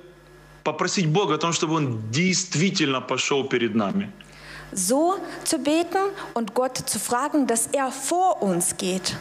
[0.65, 4.13] попросить Бога о том, чтобы Он действительно пошел перед нами.
[4.73, 9.17] So zu beten und Gott zu fragen, dass er vor uns geht.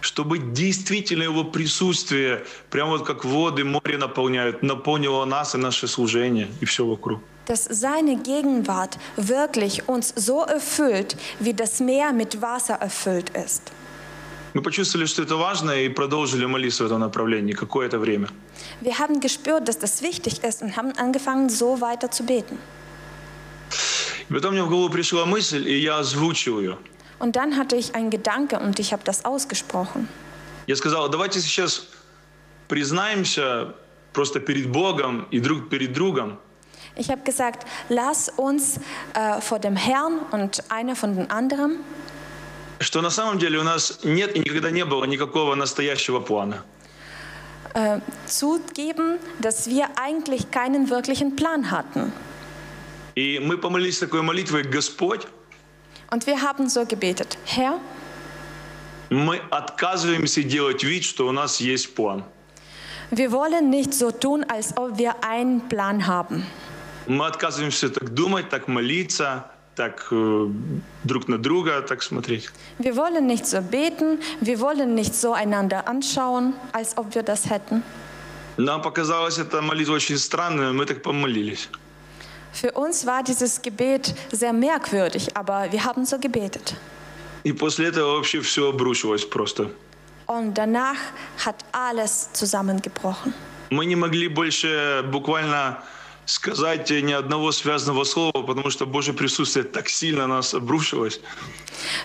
[0.00, 6.48] Чтобы действительно Его присутствие, прямо вот как воды море наполняют, наполнило нас и наше служение,
[6.60, 7.20] и все вокруг.
[7.46, 13.72] Dass seine Gegenwart wirklich uns so erfüllt, wie das Meer mit Wasser erfüllt ist.
[14.52, 18.28] Мы почувствовали, что это важно, и продолжили молиться в этом направлении какое-то время.
[18.80, 22.58] Wir haben gespürt, dass das wichtig ist und haben angefangen, so weiter zu beten.
[24.28, 26.78] И потом мне в голову пришла мысль, и я озвучил ее.
[27.19, 30.07] Und dann hatte ich einen Gedanke und ich habe das ausgesprochen.
[30.67, 31.87] Я сказал, давайте сейчас
[32.67, 33.73] признаемся
[34.13, 36.37] просто перед Богом и друг перед другом,
[36.97, 38.79] Ich habe gesagt, lass uns
[39.15, 41.79] äh, vor dem Herrn und einer von den anderen,
[42.79, 46.63] что на самом деле у нас нет и никогда не было никакого настоящего плана.
[47.73, 52.13] äh, zugeben, dass wir eigentlich keinen wirklichen Plan hatten.
[53.15, 55.27] И мы помолились такой молитвой, Господь,
[56.11, 57.79] Und wir haben so gebetet, Herr,
[59.09, 62.23] мы отказываемся делать вид, что у нас есть план.
[63.11, 66.43] wir wollen nicht so tun, als ob wir einen Plan haben.
[67.07, 70.49] Мы отказываемся так думать, так молиться, так э,
[71.03, 72.49] друг на друга так смотреть.
[72.79, 77.49] Wir wollen nicht so beten, wir wollen nicht so einander anschauen, als ob wir das
[77.49, 77.83] hätten.
[78.57, 81.69] Нам показалось эта молитва очень странной, мы так помолились.
[82.51, 86.75] Für uns war dieses Gebet sehr merkwürdig, aber wir haben so gebetet.
[87.43, 89.69] И после этого вообще все обрушилось просто.
[90.27, 90.97] Und danach
[91.45, 93.33] hat alles zusammengebrochen.
[93.69, 95.83] Мы не могли больше буквально
[96.25, 101.19] сказать ни одного связанного слова, потому что Божье присутствие так сильно на нас обрушилось.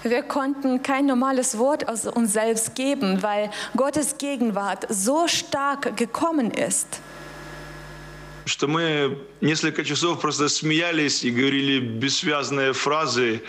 [0.05, 6.51] Wir konnten kein normales Wort aus uns selbst geben, weil Gottes Gegenwart so stark gekommen
[6.51, 7.01] ist,
[8.46, 13.42] Что мы несколько часов просто смеялись и говорили бессвязные фразы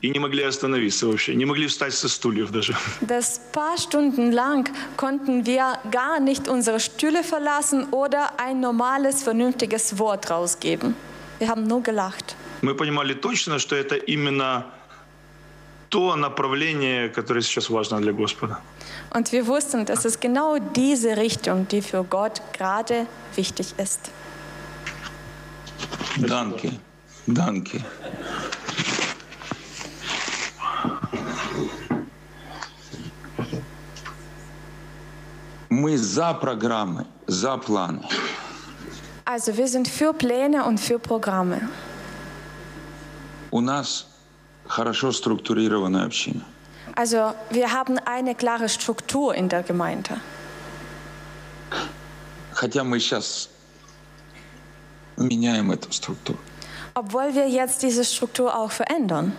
[0.00, 2.74] и не могли остановиться вообще, не могли встать со стульев даже.
[3.00, 9.98] dass paar Stunden lang konnten wir gar nicht unsere Stühle verlassen oder ein normales, vernünftiges
[9.98, 10.94] Wort rausgeben.
[11.38, 12.34] Wir haben nur gelacht.
[12.62, 14.66] Мы понимали точно, что это именно
[15.88, 18.60] то направление, которое сейчас важно для Господа.
[19.10, 24.10] Und wir wussten, dass es genau diese Richtung, die für Gott gerade wichtig ist.
[26.16, 26.78] Данки.
[27.26, 27.82] Данки.
[35.70, 38.02] Мы за программы, за планы.
[39.24, 41.68] Also wir sind für Pläne und für Programme.
[43.50, 44.06] У нас
[44.67, 46.43] хорошо структурированная община.
[46.95, 50.19] Also wir haben eine klare Struktur in der Gemeinde.
[52.53, 53.49] Хотя мы сейчас
[55.17, 56.39] меняем эту структуру.
[56.93, 59.33] Obwohl wir jetzt diese Struktur auch verändern.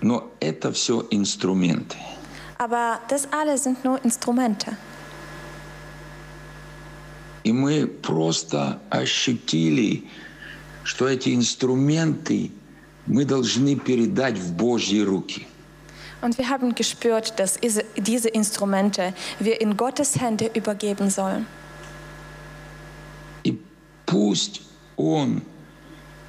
[0.00, 1.96] Но это все инструменты.
[2.58, 4.76] Aber das alles sind nur Instrumente.
[7.44, 10.27] И мы просто ощутили, что
[11.07, 12.51] эти инструменты
[13.05, 15.45] мы должны передать в Божьи руки.
[16.21, 17.57] Und wir haben gespürt, dass
[17.95, 21.45] diese Instrumente wir in Gottes Hände übergeben sollen.
[23.43, 23.57] И
[24.05, 24.61] пусть
[24.97, 25.41] Он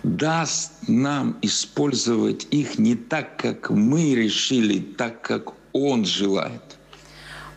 [0.02, 6.70] даст нам использовать их не так, как мы решили, так, как Он желает.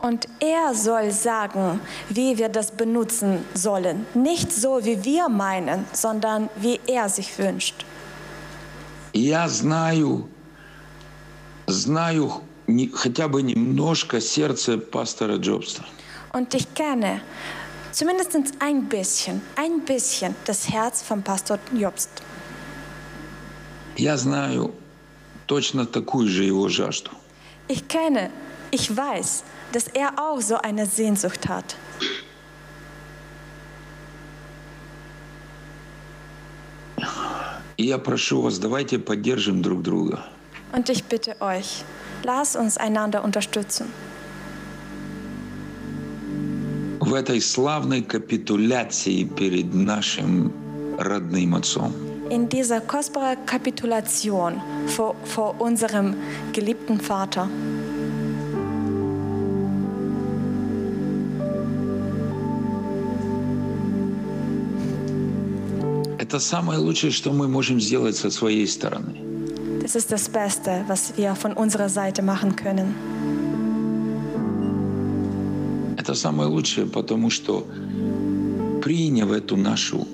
[0.03, 4.07] Und er soll sagen, wie wir das benutzen sollen.
[4.15, 7.85] Nicht so, wie wir meinen, sondern wie er sich wünscht.
[9.13, 10.29] И я знаю,
[11.67, 15.83] знаю не- хотя бы немножко сердце пастора Джобста.
[16.33, 17.21] Und ich kenne
[17.91, 22.11] zumindest ein bisschen, ein bisschen das Herz von Pastor Jobst.
[23.97, 24.73] Я знаю
[25.47, 27.11] точно такую же его жажду.
[27.67, 28.31] Ich kenne,
[28.71, 29.43] ich weiß,
[29.73, 31.77] dass er auch so eine Sehnsucht hat.
[37.77, 40.25] И я прошу вас, давайте поддержим друг друга.
[40.73, 41.85] Und ich bitte euch,
[42.25, 43.93] lasst uns einander unterstützen.
[47.09, 50.53] в этой славной капитуляции перед нашим
[50.99, 51.93] родным отцом.
[52.31, 56.15] In dieser kostbaren Kapitulation vor, vor unserem
[56.53, 57.49] geliebten Vater.
[66.24, 69.14] Это самое лучшее, что мы можем сделать со своей стороны.
[69.82, 72.96] Das ist das Beste, was wir von unserer Seite machen können.
[75.98, 77.68] Это самое лучшее, потому что
[78.82, 80.08] приняв эту нашу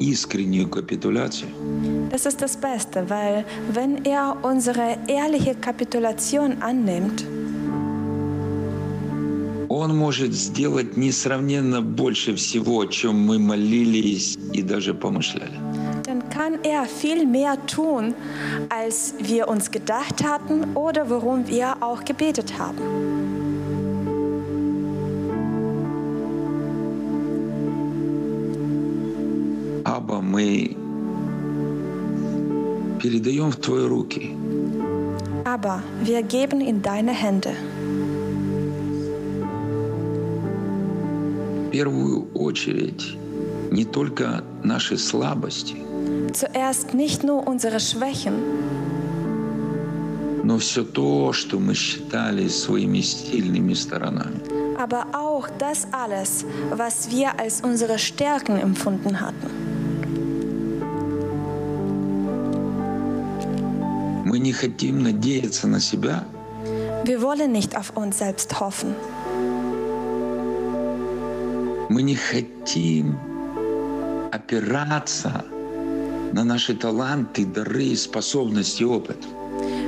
[0.00, 1.50] искреннюю капитуляцию,
[2.10, 7.24] Das ist das Beste, weil wenn er unsere ehrliche Kapitulation annimmt,
[9.77, 15.59] Он может сделать несравненно больше всего, о чем мы молились и даже помышляли.
[16.13, 18.13] dann kann er viel mehr tun,
[18.69, 22.83] als wir uns gedacht hatten oder worum wir auch gebetet haben.
[29.85, 30.75] Аба, мы
[33.01, 34.35] передаем в Твои руки
[35.45, 37.53] Aber wir geben in deine Hände.
[41.70, 43.16] Первую очередь
[43.70, 45.76] не только наши слабости,
[46.32, 48.34] Zuerst nicht nur unsere Schwächen,
[50.44, 54.40] но все то, что мы считали своими сильными сторонами.
[54.78, 59.50] aber auch das alles, was wir als unsere Stärken empfunden hatten.
[64.24, 66.24] Мы не хотим надеяться на себя,
[67.04, 68.94] Wir wollen nicht auf uns selbst hoffen.
[71.88, 73.18] Мы не хотим
[74.30, 75.44] опираться
[76.32, 79.16] на наши таланты, дары, способности, опыт.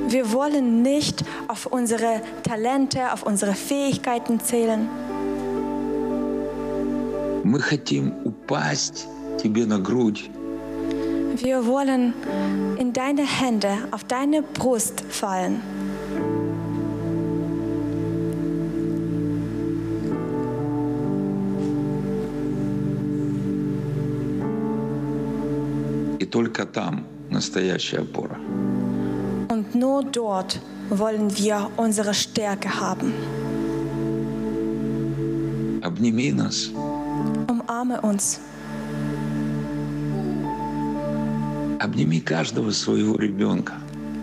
[0.09, 4.89] Wir wollen nicht auf unsere Talente, auf unsere Fähigkeiten zählen.
[7.45, 9.07] Мы хотим упасть
[9.43, 10.31] тебе на грудь
[11.37, 12.13] Wir wollen
[12.79, 15.63] in deine Hände, auf deine Brust fallen.
[26.31, 28.39] Только там настоящая опора.
[29.49, 30.61] Und nur dort
[30.91, 33.13] wollen wir unsere Stärke haben.
[35.83, 36.71] Обними нас,
[37.49, 38.41] Umarme uns.
[41.81, 43.75] обними каждого своего ребенка.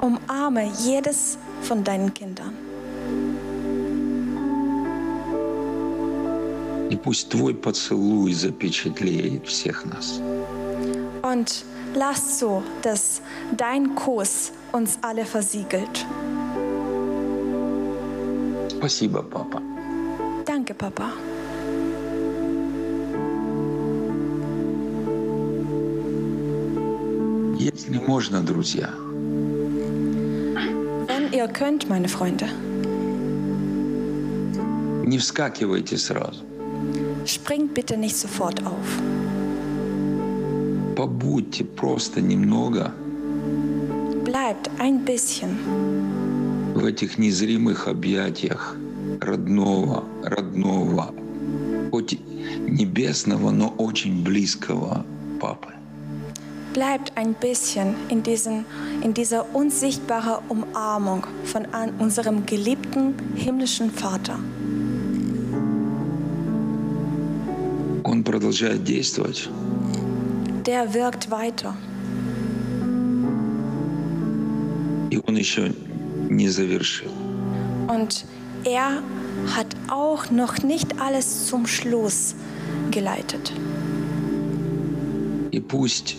[0.02, 2.54] Umarme jedes von deinen Kindern.
[6.90, 10.22] И пусть Твой поцелуй запечатлеет всех нас.
[11.22, 11.66] Und
[11.97, 13.21] lass so, dass
[13.57, 16.07] dein Kuss uns alle versiegelt.
[18.69, 19.63] Спасибо, папа.
[20.45, 21.13] Danke, Papa.
[27.59, 28.91] Если можно, друзья,
[31.07, 32.49] Wenn ihr könnt, meine Freunde,
[35.05, 36.43] не вскакивайте сразу.
[37.25, 38.89] springt bitte nicht sofort auf.
[40.98, 42.92] Побудьте просто немного
[44.26, 45.56] Bleibt ein bisschen
[46.74, 48.76] в этих незримых объятиях
[49.22, 51.14] родного, родного,
[51.92, 52.18] хоть
[52.68, 55.06] небесного, но очень близкого
[55.40, 55.70] Папы.
[56.74, 58.66] Bleibt ein bisschen in, diesen,
[59.04, 64.40] in dieser unsichtbaren Umarmung von an unserem geliebten himmlischen Vater.
[68.04, 69.48] Он продолжает действовать.
[70.67, 71.75] Der wirkt weiter
[75.11, 75.73] И он еще
[76.31, 77.11] не завершил.
[77.89, 78.25] und
[78.65, 79.03] er
[79.57, 82.35] hat auch noch nicht alles zum Schluss
[82.91, 83.53] geleitet.
[85.51, 86.17] И пусть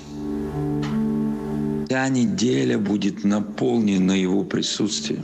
[1.88, 5.24] вся неделя будет наполнена Его присутствием.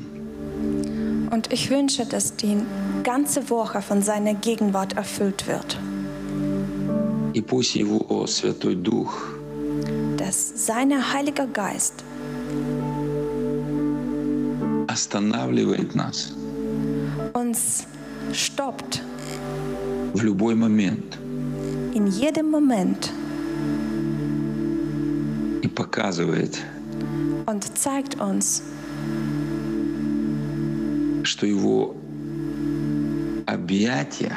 [1.32, 2.58] Und ich wünsche, dass die
[3.04, 5.78] ganze Woche von seiner Gegenwart erfüllt wird.
[7.35, 9.29] И пусть Его Святой Дух.
[10.17, 12.05] Dass sein Heiliger Geist
[14.89, 16.33] останавливает нас
[17.35, 17.85] uns
[18.33, 19.03] stoppt
[20.15, 21.19] в любой момент.
[21.95, 23.13] in jedem Moment
[25.63, 26.61] и показывает,
[27.47, 28.63] und zeigt uns,
[31.25, 31.97] что Его
[33.47, 34.37] объятия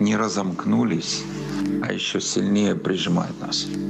[0.00, 1.24] не разомкнулись,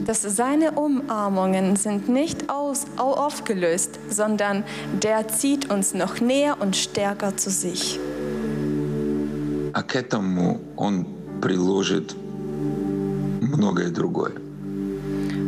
[0.05, 4.63] dass seine Umarmungen sind nicht aus, au- aufgelöst, sondern
[5.01, 7.99] der zieht uns noch näher und stärker zu sich.
[9.73, 11.05] А к этому Он
[11.41, 12.15] приложит
[13.41, 14.33] многое другое.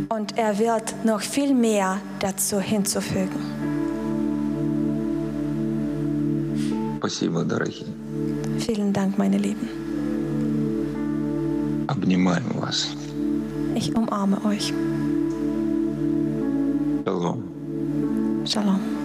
[0.09, 3.41] Und er wird noch viel mehr dazu hinzufügen.
[6.99, 7.85] Спасибо, дорогие.
[8.59, 9.78] Vielen Dank, meine Lieben.
[11.99, 12.89] Обнимаем вас.
[13.75, 14.73] Ich umarme euch.
[17.05, 17.43] Шалом.
[18.45, 18.98] Shalom.